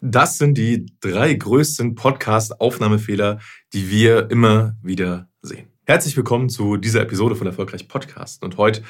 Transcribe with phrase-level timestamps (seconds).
[0.00, 3.40] Das sind die drei größten Podcast-Aufnahmefehler,
[3.72, 5.66] die wir immer wieder sehen.
[5.86, 8.44] Herzlich willkommen zu dieser Episode von Erfolgreich Podcast.
[8.44, 8.82] Und heute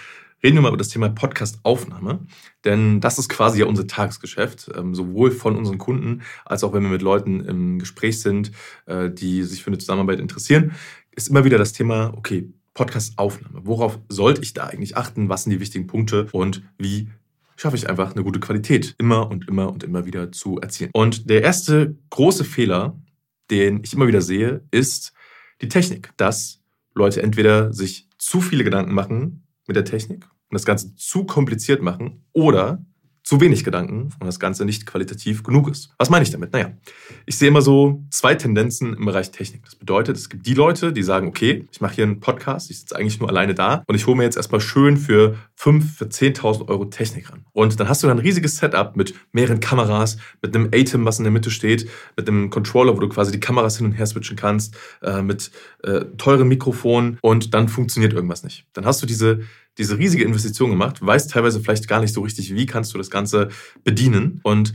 [0.42, 2.26] reden wir mal über das Thema Podcast-Aufnahme.
[2.66, 6.82] Denn das ist quasi ja unser Tagesgeschäft, ähm, sowohl von unseren Kunden als auch wenn
[6.82, 8.53] wir mit Leuten im Gespräch sind,
[8.85, 10.72] äh, die sich für eine Zusammenarbeit interessieren,
[11.13, 13.63] ist immer wieder das Thema, okay, Podcast-Aufnahme.
[13.65, 15.31] Worauf sollte ich da eigentlich achten?
[15.31, 17.09] Was sind die wichtigen Punkte und wie
[17.59, 20.91] schaffe ich einfach eine gute Qualität immer und immer und immer wieder zu erzielen.
[20.95, 22.97] Und der erste große Fehler,
[23.51, 25.12] den ich immer wieder sehe, ist
[25.61, 26.13] die Technik.
[26.16, 26.63] Dass
[26.95, 31.83] Leute entweder sich zu viele Gedanken machen mit der Technik und das Ganze zu kompliziert
[31.83, 32.85] machen oder
[33.28, 35.91] zu wenig Gedanken und das Ganze nicht qualitativ genug ist.
[35.98, 36.55] Was meine ich damit?
[36.55, 36.73] Naja,
[37.27, 39.66] ich sehe immer so zwei Tendenzen im Bereich Technik.
[39.66, 42.78] Das bedeutet, es gibt die Leute, die sagen, okay, ich mache hier einen Podcast, ich
[42.78, 46.06] sitze eigentlich nur alleine da und ich hole mir jetzt erstmal schön für 5, für
[46.06, 47.45] 10.000 Euro Technik ran.
[47.52, 51.18] Und dann hast du dann ein riesiges Setup mit mehreren Kameras, mit einem ATEM, was
[51.18, 54.06] in der Mitte steht, mit einem Controller, wo du quasi die Kameras hin und her
[54.06, 55.51] switchen kannst, äh, mit
[55.82, 58.65] äh, teuren Mikrofonen und dann funktioniert irgendwas nicht.
[58.73, 59.40] Dann hast du diese
[59.79, 63.10] diese riesige Investition gemacht, weißt teilweise vielleicht gar nicht so richtig, wie kannst du das
[63.10, 63.48] Ganze
[63.85, 64.40] bedienen.
[64.42, 64.74] Und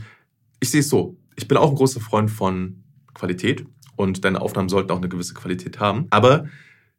[0.60, 3.64] ich sehe es so, ich bin auch ein großer Freund von Qualität
[3.96, 6.06] und deine Aufnahmen sollten auch eine gewisse Qualität haben.
[6.10, 6.46] Aber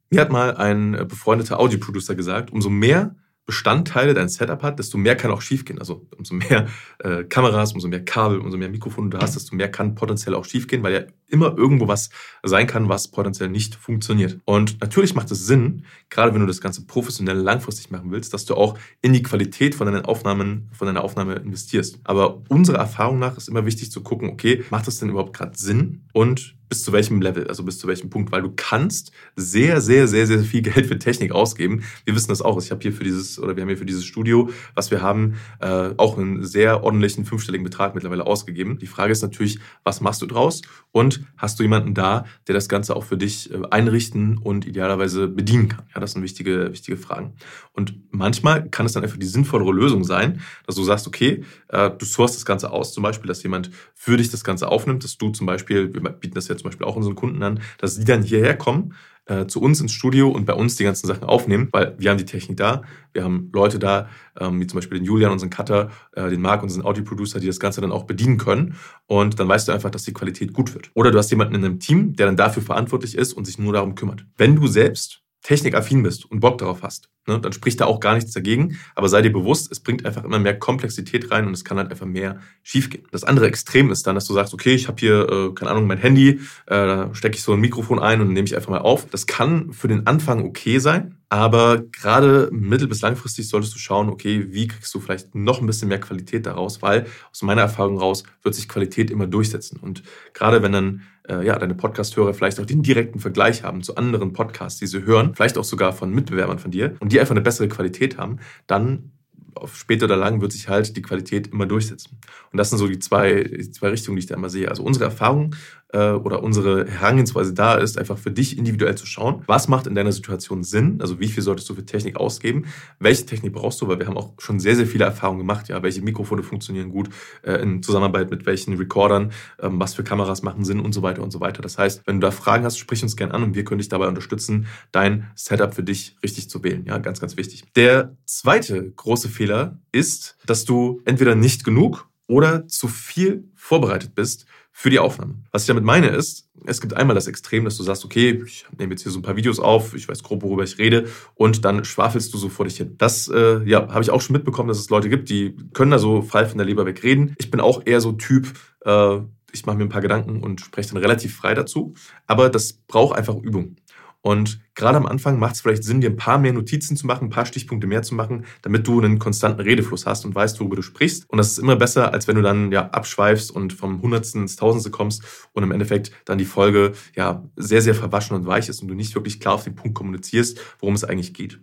[0.09, 3.15] mir hat mal ein befreundeter Audioproducer gesagt, umso mehr
[3.45, 5.79] Bestandteile dein Setup hat, desto mehr kann auch schiefgehen.
[5.79, 6.67] Also umso mehr
[6.99, 10.45] äh, Kameras, umso mehr Kabel, umso mehr Mikrofone du hast, desto mehr kann potenziell auch
[10.45, 12.09] schiefgehen, weil ja immer irgendwo was
[12.43, 14.39] sein kann, was potenziell nicht funktioniert.
[14.45, 18.45] Und natürlich macht es Sinn, gerade wenn du das Ganze professionell langfristig machen willst, dass
[18.45, 21.99] du auch in die Qualität von deinen Aufnahmen, von deiner Aufnahme investierst.
[22.03, 25.57] Aber unserer Erfahrung nach ist immer wichtig zu gucken, okay, macht das denn überhaupt gerade
[25.57, 26.05] Sinn?
[26.13, 30.07] Und bis zu welchem Level, also bis zu welchem Punkt, weil du kannst sehr, sehr,
[30.07, 31.83] sehr, sehr viel Geld für Technik ausgeben.
[32.05, 32.61] Wir wissen das auch.
[32.61, 35.35] Ich habe hier für dieses, oder wir haben hier für dieses Studio, was wir haben,
[35.59, 38.79] äh, auch einen sehr ordentlichen fünfstelligen Betrag mittlerweile ausgegeben.
[38.79, 40.61] Die Frage ist natürlich, was machst du draus?
[40.91, 45.27] Und hast du jemanden da, der das Ganze auch für dich äh, einrichten und idealerweise
[45.27, 45.85] bedienen kann?
[45.93, 47.33] Ja, das sind wichtige, wichtige Fragen.
[47.73, 51.91] Und manchmal kann es dann einfach die sinnvollere Lösung sein, dass du sagst, okay, äh,
[51.91, 55.17] du sourst das Ganze aus, zum Beispiel, dass jemand für dich das Ganze aufnimmt, dass
[55.17, 58.05] du zum Beispiel, wir bieten das ja zum Beispiel auch unseren Kunden an, dass sie
[58.05, 58.93] dann hierher kommen,
[59.25, 62.17] äh, zu uns ins Studio und bei uns die ganzen Sachen aufnehmen, weil wir haben
[62.17, 62.83] die Technik da,
[63.13, 66.63] wir haben Leute da, ähm, wie zum Beispiel den Julian, unseren Cutter, äh, den Marc,
[66.63, 68.75] unseren Audio-Producer, die das Ganze dann auch bedienen können
[69.07, 70.91] und dann weißt du einfach, dass die Qualität gut wird.
[70.93, 73.73] Oder du hast jemanden in einem Team, der dann dafür verantwortlich ist und sich nur
[73.73, 74.25] darum kümmert.
[74.37, 78.15] Wenn du selbst technikaffin bist und Bock darauf hast, ne, dann spricht da auch gar
[78.15, 78.79] nichts dagegen.
[78.95, 81.91] Aber sei dir bewusst, es bringt einfach immer mehr Komplexität rein und es kann halt
[81.91, 83.05] einfach mehr schiefgehen.
[83.11, 85.85] Das andere Extrem ist dann, dass du sagst, okay, ich habe hier, äh, keine Ahnung,
[85.85, 88.79] mein Handy, äh, da stecke ich so ein Mikrofon ein und nehme ich einfach mal
[88.79, 89.05] auf.
[89.05, 94.09] Das kann für den Anfang okay sein, aber gerade mittel- bis langfristig solltest du schauen,
[94.09, 97.99] okay, wie kriegst du vielleicht noch ein bisschen mehr Qualität daraus, weil aus meiner Erfahrung
[97.99, 99.79] raus wird sich Qualität immer durchsetzen.
[99.79, 100.01] Und
[100.33, 104.33] gerade wenn dann äh, ja, deine Podcast-Hörer vielleicht auch den direkten Vergleich haben zu anderen
[104.33, 107.41] Podcasts, die sie hören, vielleicht auch sogar von Mitbewerbern von dir und die einfach eine
[107.41, 109.11] bessere Qualität haben, dann
[109.55, 112.19] auf später oder lang wird sich halt die Qualität immer durchsetzen.
[112.51, 114.69] Und das sind so die zwei, die zwei Richtungen, die ich da immer sehe.
[114.69, 115.55] Also unsere Erfahrung
[115.89, 119.95] äh, oder unsere Herangehensweise da ist, einfach für dich individuell zu schauen, was macht in
[119.95, 122.65] deiner Situation Sinn, also wie viel solltest du für Technik ausgeben,
[122.99, 125.81] welche Technik brauchst du, weil wir haben auch schon sehr, sehr viele Erfahrungen gemacht, ja,
[125.83, 127.09] welche Mikrofone funktionieren gut
[127.43, 131.21] äh, in Zusammenarbeit mit welchen Recordern, ähm, was für Kameras machen Sinn und so weiter
[131.21, 131.61] und so weiter.
[131.61, 133.89] Das heißt, wenn du da Fragen hast, sprich uns gerne an und wir können dich
[133.89, 136.85] dabei unterstützen, dein Setup für dich richtig zu wählen.
[136.85, 137.63] Ja, ganz, ganz wichtig.
[137.75, 144.45] Der zweite große Fehler ist, dass du entweder nicht genug oder zu viel vorbereitet bist
[144.77, 145.35] für die Aufnahme.
[145.53, 148.65] Was ich damit meine ist, es gibt einmal das Extrem, dass du sagst, okay, ich
[148.77, 151.63] nehme jetzt hier so ein paar Videos auf, ich weiß grob, worüber ich rede, und
[151.63, 152.95] dann schwafelst du so vor dich hin.
[152.97, 155.97] Das äh, ja, habe ich auch schon mitbekommen, dass es Leute gibt, die können da
[155.97, 157.35] so frei von der Leber weg reden.
[157.39, 158.51] Ich bin auch eher so Typ,
[158.83, 159.19] äh,
[159.53, 161.93] ich mache mir ein paar Gedanken und spreche dann relativ frei dazu.
[162.27, 163.77] Aber das braucht einfach Übung.
[164.25, 167.25] Und gerade am Anfang macht es vielleicht Sinn, dir ein paar mehr Notizen zu machen,
[167.25, 170.77] ein paar Stichpunkte mehr zu machen, damit du einen konstanten Redefluss hast und weißt, worüber
[170.77, 171.29] du sprichst.
[171.29, 174.55] Und das ist immer besser, als wenn du dann ja abschweifst und vom Hundertsten ins
[174.55, 175.21] Tausendste kommst
[175.53, 178.95] und im Endeffekt dann die Folge ja sehr, sehr verwaschen und weich ist und du
[178.95, 181.59] nicht wirklich klar auf den Punkt kommunizierst, worum es eigentlich geht.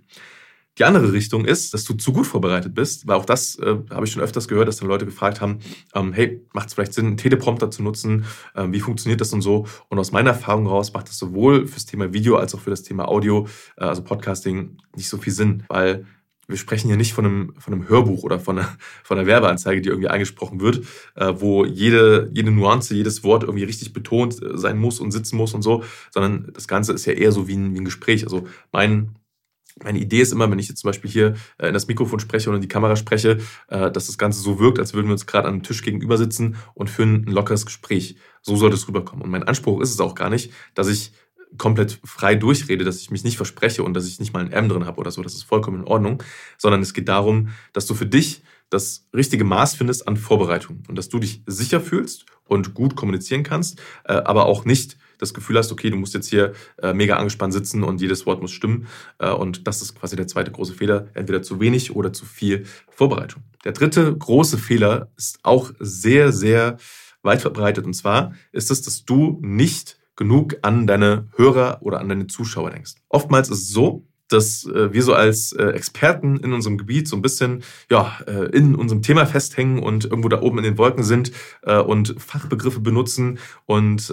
[0.78, 4.06] Die andere Richtung ist, dass du zu gut vorbereitet bist, weil auch das äh, habe
[4.06, 5.58] ich schon öfters gehört, dass dann Leute gefragt haben,
[5.94, 8.24] ähm, hey, macht es vielleicht Sinn, einen Teleprompter zu nutzen?
[8.56, 9.66] Ähm, wie funktioniert das und so?
[9.88, 12.82] Und aus meiner Erfahrung raus macht das sowohl fürs Thema Video als auch für das
[12.82, 13.46] Thema Audio,
[13.76, 16.06] äh, also Podcasting, nicht so viel Sinn, weil
[16.48, 18.68] wir sprechen hier nicht von einem, von einem Hörbuch oder von einer,
[19.04, 20.86] von einer Werbeanzeige, die irgendwie eingesprochen wird,
[21.16, 25.36] äh, wo jede, jede Nuance, jedes Wort irgendwie richtig betont äh, sein muss und sitzen
[25.36, 28.24] muss und so, sondern das Ganze ist ja eher so wie ein, wie ein Gespräch.
[28.24, 29.16] Also mein
[29.82, 32.48] meine Idee ist immer, wenn ich jetzt zum Beispiel hier äh, in das Mikrofon spreche
[32.48, 33.38] oder in die Kamera spreche,
[33.68, 36.18] äh, dass das Ganze so wirkt, als würden wir uns gerade an einem Tisch gegenüber
[36.18, 38.16] sitzen und führen ein lockeres Gespräch.
[38.42, 39.24] So soll das rüberkommen.
[39.24, 41.12] Und mein Anspruch ist es auch gar nicht, dass ich
[41.58, 44.68] komplett frei durchrede, dass ich mich nicht verspreche und dass ich nicht mal ein M
[44.68, 45.22] drin habe oder so.
[45.22, 46.22] Das ist vollkommen in Ordnung.
[46.58, 50.96] Sondern es geht darum, dass du für dich das richtige Maß findest an Vorbereitung und
[50.96, 55.56] dass du dich sicher fühlst und gut kommunizieren kannst, äh, aber auch nicht das Gefühl
[55.56, 58.88] hast, okay, du musst jetzt hier äh, mega angespannt sitzen und jedes Wort muss stimmen.
[59.18, 62.64] Äh, und das ist quasi der zweite große Fehler, entweder zu wenig oder zu viel
[62.90, 63.42] Vorbereitung.
[63.64, 66.76] Der dritte große Fehler ist auch sehr, sehr
[67.22, 67.84] weit verbreitet.
[67.84, 72.70] Und zwar ist es, dass du nicht genug an deine Hörer oder an deine Zuschauer
[72.70, 72.94] denkst.
[73.08, 77.16] Oftmals ist es so, dass äh, wir so als äh, Experten in unserem Gebiet so
[77.16, 81.04] ein bisschen ja, äh, in unserem Thema festhängen und irgendwo da oben in den Wolken
[81.04, 81.32] sind
[81.62, 84.12] und Fachbegriffe benutzen und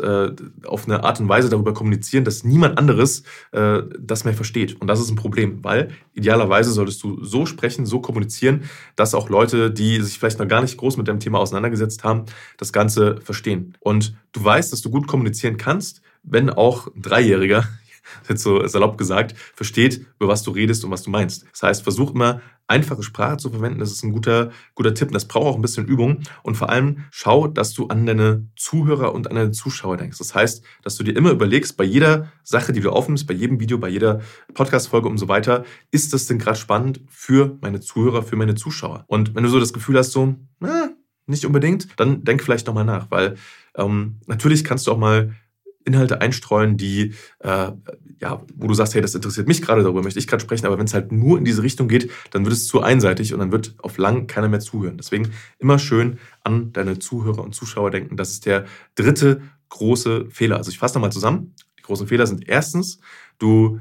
[0.66, 4.80] auf eine Art und Weise darüber kommunizieren, dass niemand anderes das mehr versteht.
[4.80, 8.64] Und das ist ein Problem, weil idealerweise solltest du so sprechen, so kommunizieren,
[8.96, 12.26] dass auch Leute, die sich vielleicht noch gar nicht groß mit dem Thema auseinandergesetzt haben,
[12.58, 13.76] das Ganze verstehen.
[13.80, 17.68] Und du weißt, dass du gut kommunizieren kannst, wenn auch ein Dreijähriger
[18.30, 21.46] jetzt so salopp gesagt, versteht, über was du redest und was du meinst.
[21.52, 23.80] Das heißt, versuch immer einfache Sprache zu verwenden.
[23.80, 25.08] Das ist ein guter, guter Tipp.
[25.10, 26.22] Und das braucht auch ein bisschen Übung.
[26.44, 30.20] Und vor allem schau, dass du an deine Zuhörer und an deine Zuschauer denkst.
[30.20, 33.60] Das heißt, dass du dir immer überlegst, bei jeder Sache, die du aufnimmst, bei jedem
[33.60, 34.22] Video, bei jeder
[34.54, 39.04] Podcast-Folge und so weiter, ist das denn gerade spannend für meine Zuhörer, für meine Zuschauer?
[39.08, 40.92] Und wenn du so das Gefühl hast, so, na,
[41.26, 43.36] nicht unbedingt, dann denk vielleicht nochmal nach, weil
[43.76, 45.36] ähm, natürlich kannst du auch mal
[45.90, 47.72] Inhalte einstreuen, die, äh,
[48.22, 50.78] ja, wo du sagst, hey, das interessiert mich gerade, darüber möchte ich gerade sprechen, aber
[50.78, 53.52] wenn es halt nur in diese Richtung geht, dann wird es zu einseitig und dann
[53.52, 54.98] wird auf lang keiner mehr zuhören.
[54.98, 58.18] Deswegen immer schön an deine Zuhörer und Zuschauer denken.
[58.18, 58.66] Das ist der
[58.96, 60.58] dritte große Fehler.
[60.58, 61.56] Also ich fasse nochmal zusammen.
[61.78, 63.00] Die großen Fehler sind erstens,
[63.38, 63.80] du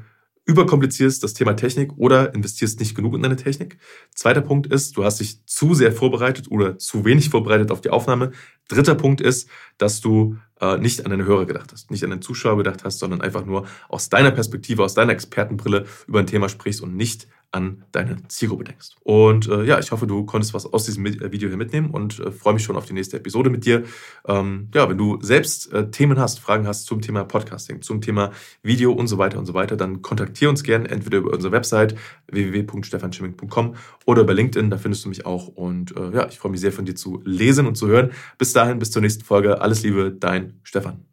[0.49, 3.77] überkomplizierst das Thema Technik oder investierst nicht genug in deine Technik.
[4.15, 7.91] Zweiter Punkt ist, du hast dich zu sehr vorbereitet oder zu wenig vorbereitet auf die
[7.91, 8.31] Aufnahme.
[8.67, 9.47] Dritter Punkt ist,
[9.77, 12.97] dass du äh, nicht an deine Hörer gedacht hast, nicht an den Zuschauer gedacht hast,
[12.97, 17.27] sondern einfach nur aus deiner Perspektive, aus deiner Expertenbrille über ein Thema sprichst und nicht
[17.51, 18.89] an deine Zielgruppe denkst.
[19.03, 22.19] Und äh, ja, ich hoffe, du konntest was aus diesem äh, Video hier mitnehmen und
[22.19, 23.83] äh, freue mich schon auf die nächste Episode mit dir.
[24.27, 28.31] Ähm, ja, wenn du selbst äh, Themen hast, Fragen hast zum Thema Podcasting, zum Thema
[28.61, 31.95] Video und so weiter und so weiter, dann kontaktiere uns gerne entweder über unsere Website
[32.27, 33.75] www.stefanschimming.com
[34.05, 35.47] oder über LinkedIn, da findest du mich auch.
[35.47, 38.11] Und äh, ja, ich freue mich sehr von dir zu lesen und zu hören.
[38.37, 39.61] Bis dahin, bis zur nächsten Folge.
[39.61, 41.08] Alles Liebe, dein Stefan.